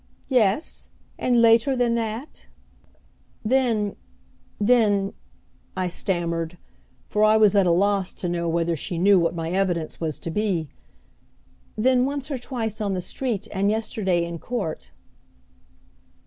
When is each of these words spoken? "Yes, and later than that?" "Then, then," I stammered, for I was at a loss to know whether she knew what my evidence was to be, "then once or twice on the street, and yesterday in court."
"Yes, 0.29 0.89
and 1.19 1.43
later 1.43 1.75
than 1.75 1.93
that?" 1.93 2.47
"Then, 3.45 3.95
then," 4.59 5.13
I 5.77 5.89
stammered, 5.89 6.57
for 7.07 7.23
I 7.23 7.37
was 7.37 7.53
at 7.53 7.67
a 7.67 7.71
loss 7.71 8.11
to 8.13 8.27
know 8.27 8.49
whether 8.49 8.75
she 8.75 8.97
knew 8.97 9.19
what 9.19 9.35
my 9.35 9.51
evidence 9.51 10.01
was 10.01 10.17
to 10.17 10.31
be, 10.31 10.69
"then 11.77 12.03
once 12.07 12.31
or 12.31 12.39
twice 12.39 12.81
on 12.81 12.95
the 12.95 12.99
street, 13.01 13.47
and 13.51 13.69
yesterday 13.69 14.25
in 14.25 14.39
court." 14.39 14.89